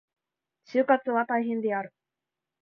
[0.65, 1.93] 就活は大変である。